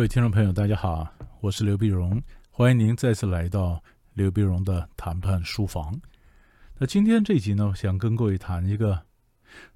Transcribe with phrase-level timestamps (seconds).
[0.00, 1.06] 各位听众朋友，大家好，
[1.42, 6.00] 我是刘碧荣，欢迎您再次来到刘碧荣的谈判书房。
[6.78, 9.02] 那今天这集呢，想跟各位谈一个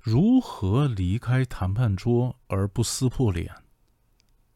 [0.00, 3.52] 如何离开谈判桌而不撕破脸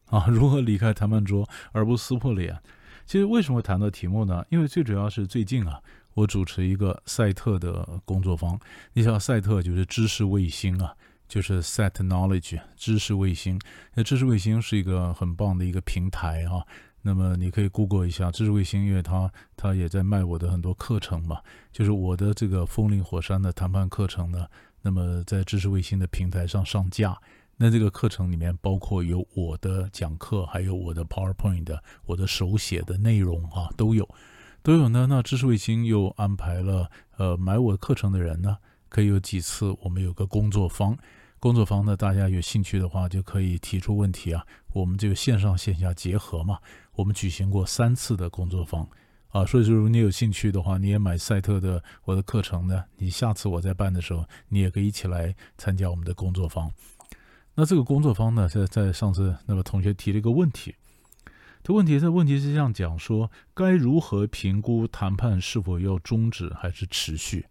[0.07, 0.25] 啊？
[0.27, 2.59] 如何离开谈判桌 而不撕破脸？
[3.05, 4.43] 其实为什么会谈到题目呢？
[4.49, 5.79] 因为最主要是最近啊，
[6.15, 8.59] 我主持一个赛特的工作坊。
[8.93, 10.95] 你想，赛特就是知识卫星啊。
[11.29, 13.57] 就是 Set Knowledge 知识卫星，
[13.93, 16.65] 那知识卫星是一个很棒的一个平台啊。
[17.01, 21.39] 那么你可以 Google 一下知识卫星，因为它它也在卖我的很多课程嘛。
[21.71, 24.47] 就是我的这个风林火山的谈判课程呢，
[24.81, 27.17] 那么在知识卫星的平台上上架。
[27.55, 34.07] 那这个课程里面包括有我的讲课，还有我的 PowerPoint，我的手写的内容啊，都有
[34.63, 35.07] 都有呢。
[35.09, 38.57] 那知识卫星又安排了，呃，买我课程的人呢，
[38.89, 40.97] 可以有几次我们有个工作坊。
[41.39, 44.45] 工作坊呢，大家有兴趣的话就可以提出问题啊。
[44.73, 46.59] 我们这个线上线下结合嘛，
[46.95, 48.85] 我们举行过三次的工作坊
[49.29, 49.45] 啊。
[49.45, 56.69] 所以说，如果你有兴趣的话，你也买赛特的我的课程呢，你下次我在办的时候，你也可以一起来参加我们的工作坊。
[57.55, 60.75] 那这个工作坊呢，在在上次那个同学提了一个问题，
[61.63, 67.45] 这问题这问题是这样讲说：该如何评估谈判是否要终止还是持续？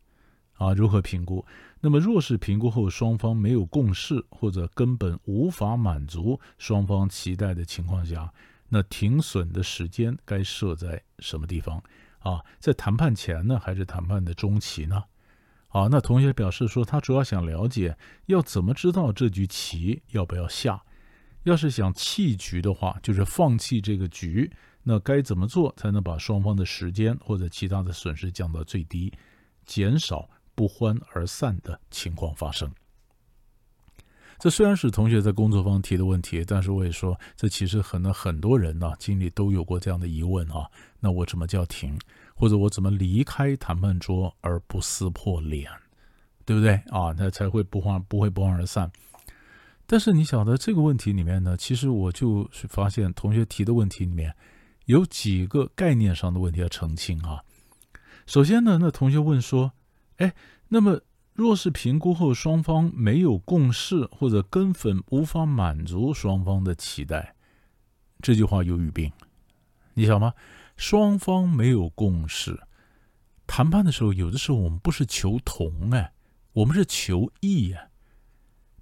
[0.59, 1.47] 啊，如何评估？
[1.81, 8.33] 那么，若是评估后双方没有共识，或者根本无法满足双方期待的情况下，
[8.69, 11.83] 那停损的时间该设在什么地方？
[12.19, 15.05] 啊，在谈判前呢，还是谈判的中期呢？
[15.69, 20.83] 啊，那同学表示说，他主要想了解要怎么知道这局棋要不要下。
[21.45, 24.51] 要是想弃局的话，就是放弃这个局，
[24.83, 29.13] 那该怎么做才能把双方的时间或者其他的损失降到最低，
[29.65, 30.29] 减少？
[30.59, 32.69] 不欢而散的情况发生。
[34.41, 40.69] 这虽然是同学在工作方提的问题，但是我也说，这其实可能很多人呢，经历都有过这样的疑问啊。
[40.99, 41.97] 那我怎么叫停，
[42.35, 45.71] 或者我怎么离开谈判桌而不撕破脸，
[46.45, 47.15] 对不对啊？
[47.17, 48.91] 那才会不欢不会不欢而散。
[49.87, 54.35] 但是你晓得这个问题里面呢，其实我就是发现同学提的问题里面
[54.87, 57.45] 有几个概念上的问题要澄清啊。
[58.27, 59.73] 首先呢，那同学问说。
[60.19, 60.33] 哎，
[60.69, 61.01] 那么
[61.33, 67.35] 若是评估后双方没有共识，或者根本无法满足双方的期待，
[68.21, 69.11] 这句话有语病，
[69.95, 70.35] 你想吗？
[70.77, 72.61] 双方没有共识，
[73.47, 76.13] 谈判的时候，有的时候我们不是求同哎，
[76.53, 77.89] 我们是求异哎，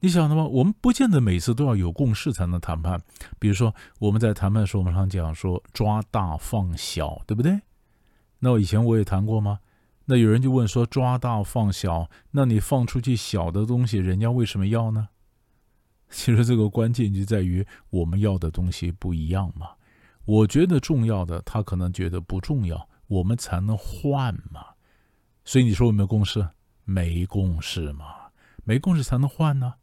[0.00, 0.44] 你想的吗？
[0.44, 3.00] 我们不见得每次都要有共识才能谈判。
[3.38, 7.60] 比如说我们在谈判的时候，我们常讲说抓大放小，对不对？
[8.38, 9.60] 那我以前我也谈过吗？
[10.06, 15.08] 那有人就问说：“抓大放小，那你放出去小的东西，人家为什么要呢？”
[16.08, 19.70] 其实这个关键就在于我们要的东西不一样嘛。
[20.24, 24.64] 我觉得重要的，他可能觉得不重要，我们才能换嘛。
[25.44, 26.48] 所以你说有没有共识？
[26.84, 28.06] 没共识嘛，
[28.62, 29.74] 没共识才能换呢，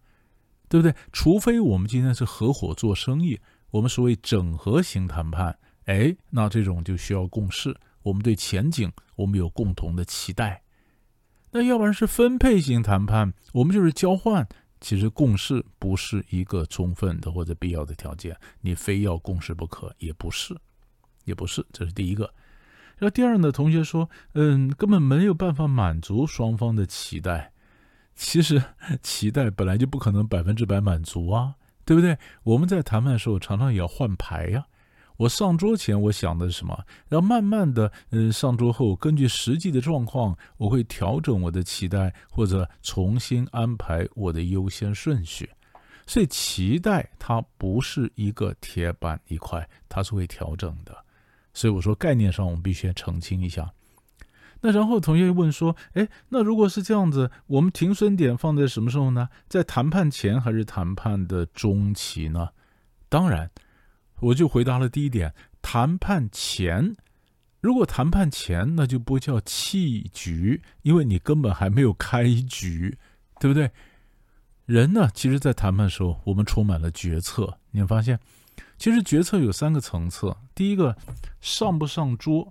[0.69, 0.95] 对不对？
[1.11, 3.41] 除非我们今天是合伙做生意，
[3.71, 7.77] 我们所谓整合型谈判，哎，那这种就需要共识。
[8.03, 10.61] 我们对前景，我们有共同的期待。
[11.51, 14.47] 那要不然是分配型谈判，我们就是交换。
[14.81, 20.53] 其实共识不是一个充分的或者必要的条件，你非要共识不可，也不是，
[21.23, 21.65] 也不是。
[21.71, 22.33] 这是第一个。
[22.99, 23.51] 那第二呢？
[23.51, 27.53] 同学说，嗯，根本没有办法满足双方的期待。
[28.13, 28.61] 其实
[29.01, 31.55] 期待本来就不可能百分之百满足啊，
[31.85, 32.17] 对不对？
[32.43, 34.65] 我们在谈判的时候，常常也要换牌呀。
[35.23, 36.85] 我上桌前，我想的是什么？
[37.07, 45.49] 然后慢慢的，嗯，上桌后，根据实际的状况，我会调整我的期待，或者重新安排我的优先顺序。
[46.05, 50.93] 所以，期待它不是一个铁板一块，它是会调整的。
[51.53, 53.71] 所以我说，概念上我们必须澄清一下。
[54.59, 59.29] 那然后同学问说：“哎，那如果是这样子，我们停损点放在什么时候呢？
[59.47, 62.49] 在谈判前还是谈判的中期呢？”
[63.07, 63.49] 当然。
[64.19, 66.95] 我就回答了第一点，谈判前，
[67.59, 72.97] 如果谈判前，那就不叫弃局，因为你根本还没有开局，
[73.39, 73.71] 对不对？
[74.65, 77.57] 人呢，其实，在谈判的时候，我们充满了决策。
[77.71, 78.17] 你会发现，
[78.77, 80.33] 其实决策有三个层次。
[80.55, 80.95] 第一个，
[81.41, 82.49] 上不上桌，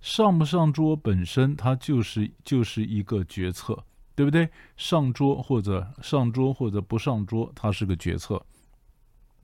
[0.00, 3.84] 上不上桌本身，它就是就是一个决策，
[4.16, 4.48] 对不对？
[4.76, 8.44] 上桌或者上桌或者不上桌，它是个决策。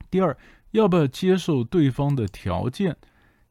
[0.09, 0.37] 第二。
[0.71, 2.95] 要不要接受对方的条件？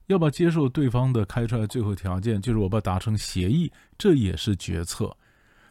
[0.06, 2.43] 要不要接受对方的开出来最后条件？
[2.43, 5.17] 就是我不要达成协议，这也是决策。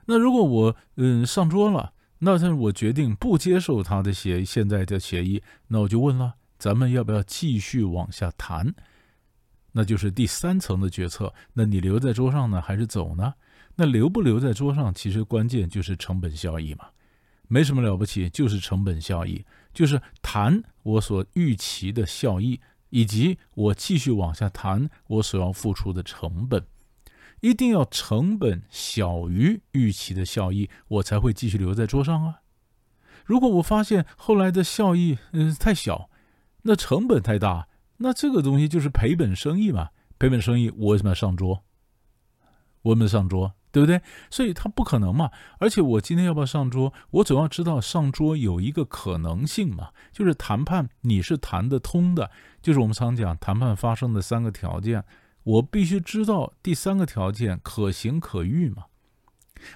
[0.06, 8.74] 那如果我嗯上桌了，那是我决定不接受他的协现在的协议，那我就问了，咱们要不要继续往下谈？
[9.72, 11.34] 那就是第三层的决策。
[11.54, 13.34] 那你留在桌上呢，还是走呢？
[13.76, 16.88] 那留不留在桌上，其实关键就是成本效益嘛，
[17.52, 19.44] 没什么了不起，就是成本效益，
[19.74, 22.62] 就是谈我所预期的效益，
[22.92, 26.64] 以及我继续往下谈我所要付出的成本，
[27.42, 32.42] 一定要成本小于预期的效益，我才会继续留在桌上啊。
[33.26, 36.10] 如果我发现后来的效益嗯太小，
[36.62, 37.68] 那成本太大，
[37.98, 41.64] 那这个东西就是赔本生意嘛，赔本生意我为什么要上桌？
[42.84, 43.56] 我们上桌。
[43.72, 44.02] 对不对？
[44.30, 45.30] 所以他不可能嘛。
[45.60, 46.94] 而且我今天要不要上桌？
[47.12, 52.32] 我总要知道上桌有一个可能性嘛，就是谈判你是谈得通的。
[52.62, 55.04] 就是我们常讲谈判发生的三个条件，
[55.44, 58.86] 我必须知道第三个条件可行可遇嘛。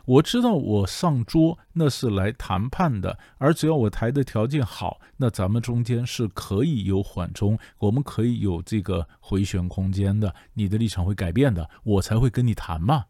[0.05, 10.33] 我知道我上桌那是来谈判的，而只要我谈的条件好，那咱们中间是可以有缓冲，我们可以有这个回旋空间的。
[10.53, 13.05] 你的立场会改变的，我才会跟你谈嘛。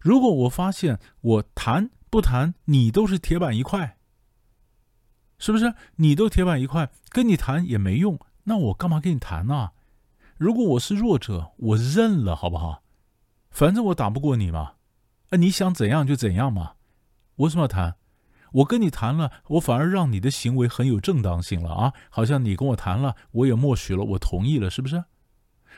[0.00, 3.98] 如果我发现我谈不谈你都是铁板一块，
[5.38, 5.74] 是不是？
[5.96, 9.70] 你都铁板一块，跟你谈也没用，那我干嘛跟你谈呢？
[10.38, 12.82] 如果我是弱者，我认了，好不好？
[13.50, 14.74] 反正我打不过你嘛，
[15.28, 16.74] 啊，你想怎样就怎样嘛，
[17.36, 17.96] 为什么要谈？
[18.52, 25.04] 我跟你谈了，我反而让你的行为很有正当性了啊，好像你跟我谈了，我也默许了，我同意了，是不是？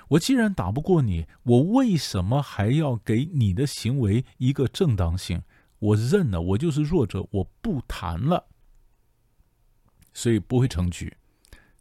[0.08, 5.42] 我既然打不过你，我为什么还要给你的行为一个正当性？
[5.78, 8.46] 我认了，我就是弱者，我不谈了，
[10.12, 11.16] 所以不会成局，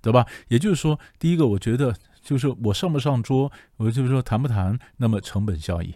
[0.02, 0.26] 对吧？
[0.48, 5.94] 也就是说，第一个，我觉得就是我上不上桌，我就是说谈不谈，那么成本效益，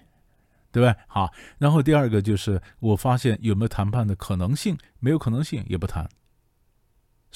[0.71, 0.95] 对吧？
[1.07, 6.07] 好，然后第二个就是我发现有没有谈判的可能性，没有可能性也不谈。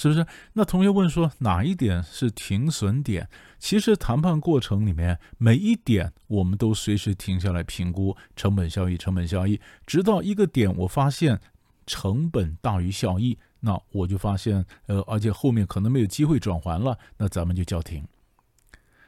[0.01, 0.25] 是不是？
[0.53, 3.27] 那同学问说哪一点是停损点？
[3.57, 11.37] 其实谈判过程里面每一点我们都随时停下来评估成本效益，成本效益，直到一个点我发现
[11.85, 18.01] 成本大于效益，那我就发现呃，而且后面可能没有机会转还了，那咱们就叫停。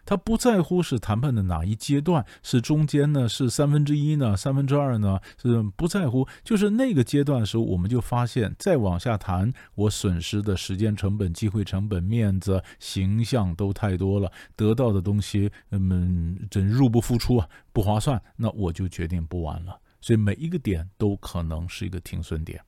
[0.06, 6.27] 他不在乎是谈判的哪一阶段，是中间呢，是三分之一呢，三分之二呢，是不在乎。
[6.44, 18.21] 就是那个阶段的时候，我们就发现，再往下谈，我损失的时间成本、机会成本、面子、形象都太多了，得到的东西，嗯，真入不敷出啊，不划算。
[18.36, 19.80] 那我就决定不玩了。
[20.01, 22.59] 所以每一个点都可能是一个停损点。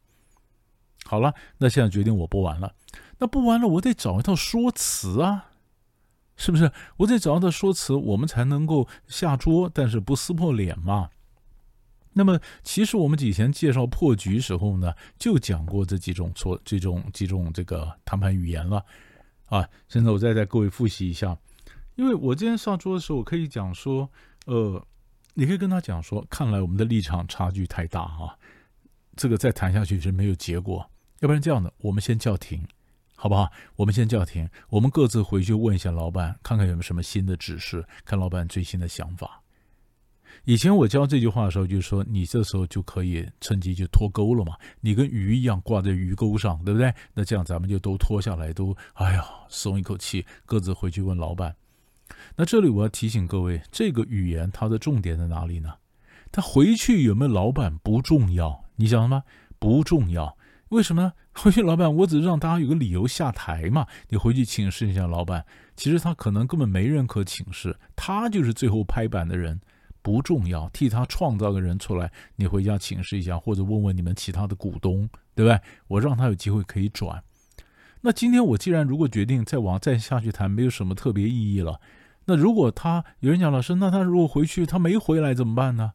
[1.05, 2.73] 好了，那现在决定我不玩了，
[3.17, 5.49] 那不玩了，我得找一套说辞啊。
[6.35, 11.09] 是不是我得找到说辞，我们才能够下桌，但是不撕破脸嘛？
[12.15, 18.85] 那么，其实我们以前介绍破局时候呢，就讲过这几种错，这种几种这个谈判语言了
[19.47, 19.67] 啊。
[19.87, 21.35] 现在我再带各位复习一下，
[21.95, 24.07] 因为我今天上桌的时候，我可以讲说，
[24.45, 24.85] 呃，
[25.33, 28.37] 你可以跟他讲说，看来我们的立场差距太大啊，
[29.15, 30.87] 这个再谈下去是没有结果，
[31.21, 32.63] 要不然这样的，我们先叫停。
[33.15, 33.49] 好不好？
[33.75, 39.41] 我们先叫停，我们各自回去问一下老板，看看有没有什么新的指示，看老板最新的想法。
[40.45, 46.93] 以前我教这句话的时候，就是说你这时候就可以趁机就脱钩了嘛，你跟鱼一样挂在鱼钩上，对不对？
[47.13, 51.55] 那这样咱们就都脱下来，都哎呀松一口气，各自回去问老板。
[52.35, 55.75] 那这里我要提醒各位，这个语言它的重点在哪里呢？
[56.31, 59.23] 他回去有没有老板不重要，你想吗？
[59.59, 60.35] 不重要。
[60.73, 61.13] 为什么呢？
[61.33, 63.85] 回去老板，我只是让大家有个理由下台嘛。
[64.09, 69.61] 你回去请示一下老板，其实他可能根本没人可请示，他就是最后拍板的人，
[70.01, 70.67] 不重要。
[70.69, 75.59] 替他创造个人出来，你回家请示一下，或者问问你们其他的股东，对不对？
[75.87, 77.23] 我让他有机会可以转。
[78.01, 81.79] 那今天我既然如果决定再往再下去谈，没有什么特别意义了。
[82.25, 85.91] 那如果他有人讲老师，那他如果回去他没回来怎么办呢？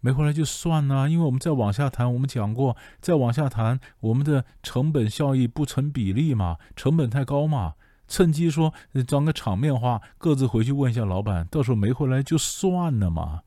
[0.00, 7.74] 没回来就算了，因为我们再往下谈，我们讲过，再往下谈，我们的成本效益不成比例嘛，成本太高嘛。
[8.08, 8.74] 趁机说
[9.06, 13.42] 装个场面话，各自回去问一下老板，到时候没回来就算了嘛，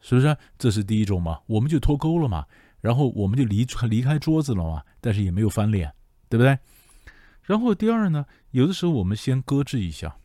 [0.00, 0.36] 是不是？
[0.56, 2.46] 这是第一种嘛，我们就脱钩了嘛，
[2.80, 5.92] 然后我们就离离开桌子了嘛，但是也没有翻脸，
[6.28, 6.58] 对不对？
[7.42, 10.16] 然后第二呢，有的时候我们先搁置一下。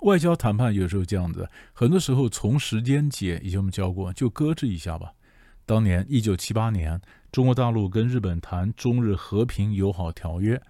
[0.00, 5.12] 外交谈判有时候这样子，很多时候从时间节，以前我们教过，就搁置一下吧。
[5.66, 7.00] 当年一九七八年，
[7.30, 10.60] 中国大陆跟日本谈中日和平友好条约，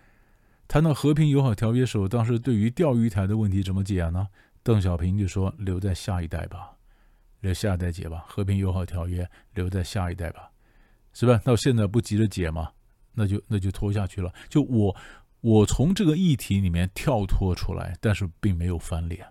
[0.67, 4.27] 谈到和平友好条约时候，当时对于钓鱼台的问题怎么解呢？
[4.65, 6.73] 邓小平就说：“留在下一代吧，
[7.41, 8.25] 留下一代解吧。
[8.27, 10.51] 和平友好条约留在下一代吧，
[11.15, 11.41] 是吧？
[11.45, 12.71] 到现在不急着解嘛，
[13.15, 14.31] 那就那就拖下去了。
[14.49, 14.95] 就我
[15.41, 19.27] 我从这个议题里面跳脱出来，但是并没有翻脸，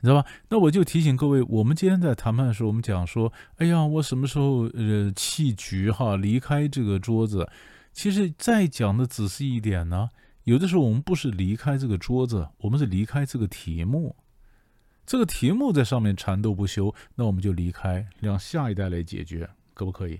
[0.00, 0.28] 你知道吧？
[0.48, 7.48] 那我就提醒各位，我们今天在谈判的时候，我们讲说，哎呀，我什么时候呃弃局哈，离开这个桌子？
[7.92, 10.10] 其实再讲的仔细一点呢，
[10.42, 14.16] 有的时候我们不是离开这个桌子，我们是离开这个题目。
[15.06, 20.18] 这个题目在上面缠斗不休，那我们就离开，让下一代来解决，可不可以？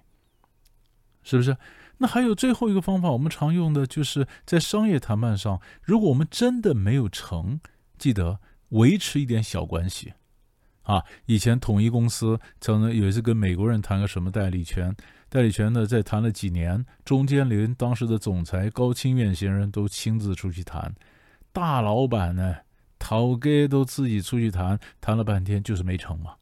[1.24, 1.56] 是不是？
[1.98, 7.58] 那还有最后一个方法，我们常用的就是在商业谈判上，如果我们真的没有成，
[7.98, 8.38] 记得
[8.68, 10.12] 维持一点小关系。
[10.82, 14.94] 啊，以前统一公司曾经有一次跟美国人谈个什么代理权，
[15.30, 20.94] 代理权呢，在谈了几年，中间连当时的总裁高清远先生都亲自出去谈，
[21.52, 22.56] 大老板呢。
[22.96, 26.32] 陶哥都自己出去谈，谈了半天就是没成嘛，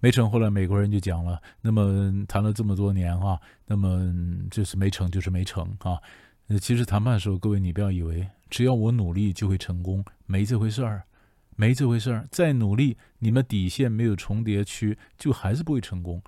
[0.00, 0.28] 没成。
[0.30, 4.12] 后来美国人就讲了，那么谈了这么多年啊，那么
[4.50, 5.98] 就是没成，就是没成啊。
[6.60, 11.04] 其实谈判的时候，各位你不要以为只要我努力就会成功，没这回事儿，
[11.54, 12.26] 没这回事儿。
[12.30, 16.20] 再努力，你们底线没有重叠区，就还是不会成功。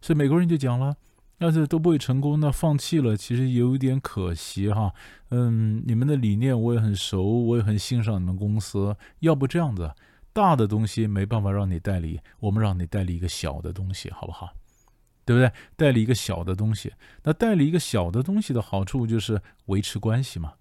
[0.00, 0.96] 所以美国人就讲了。
[1.38, 4.92] 要是都不会成功，那放弃了其实有点可惜哈。
[5.30, 8.96] 嗯，你们的理念我也很熟，我也很欣赏你们公司。
[9.20, 9.88] 要不这样子，
[10.38, 14.54] 大的东西没办法让你代理，我们让你代理一个小的东西，好不好？
[15.24, 15.52] 对不对？
[15.74, 16.92] 代理一个小的东西，
[17.24, 20.54] 那代理一个小的东西的好处就是维持关系嘛。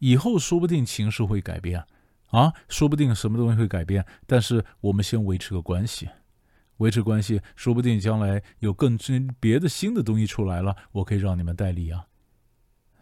[0.00, 1.82] 以后说不定情势会改变
[2.26, 6.10] 啊，说不定什么东西会改变，但是我们先维持个关系。
[6.76, 12.04] 维持关系，说不定将来有更真别的新的东西出来了，我可以让你们代理啊，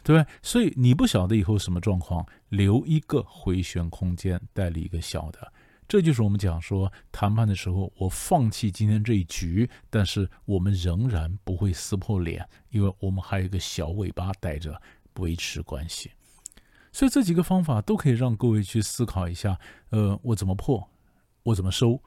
[0.04, 0.30] 对不对？
[0.42, 5.52] 所以你不晓得以后什么状况，留一个回旋空间，代理一个小的，
[5.90, 14.80] 这就是我们讲说谈判的时候，我放弃今天这一局，但是我们仍然不会撕破脸，因为我们还有一个小尾巴带着
[15.14, 16.12] 维持关系。
[16.92, 20.88] 所以这几个方法都可以让各位去思考一下，呃，我怎么破，
[21.42, 22.00] 我怎么收，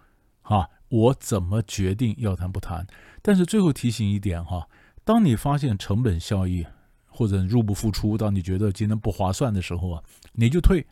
[0.43, 0.69] 啊？
[0.87, 2.87] 我怎么决定要谈不谈？
[3.21, 4.65] 但是最后提醒一点哈，
[5.03, 6.65] 当你发现成本效益
[7.07, 10.87] 或者入不敷出，当你觉得今天不划算的时候啊，你就退。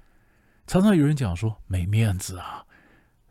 [0.67, 2.65] 常常有人讲说没面子啊，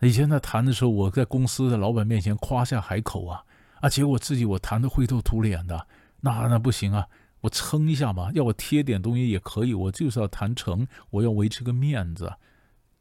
[0.03, 3.45] 以前在谈的时候，我在公司的老板面前夸下海口啊，
[3.81, 5.87] 啊，结果自己我谈的灰头土脸的，
[6.21, 7.07] 那那不行啊，
[7.41, 12.33] 我撑一下吧，要我贴点东西也可以，我就是要谈成，我要维持个面子，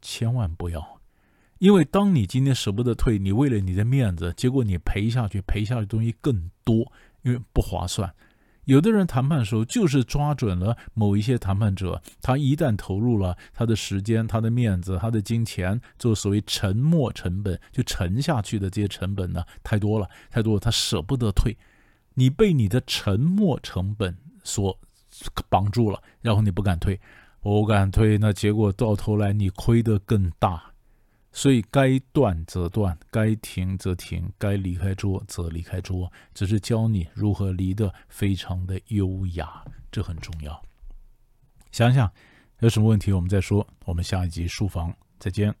[0.02, 1.00] 千万不要。
[1.58, 6.90] 因为当你今天舍不得退，你为了你的面子，结果你赔下去，赔下去东西更多，
[7.22, 8.14] 因为不划算。
[8.70, 21.56] 有的人谈判的时候就是抓准了某一些谈判者，他一旦投入了他的时间、他的面子、他的金钱，做所谓沉没成本，就沉下去的这些成本呢，太多了，太多了，他舍不得退。
[22.14, 24.78] 你被你的沉没成本所
[25.48, 27.00] 绑住了，然后你不敢退，
[27.40, 30.69] 不敢退，那结果到头来你亏得更大。
[31.32, 40.60] 所以该断则断，该停则停，该离开桌则离开桌，只是教你如何离得非常的优雅，这很重要。
[41.70, 42.10] 想想
[42.58, 43.66] 有什么问题，我们再说。
[43.84, 45.54] 我们下一集书房再见。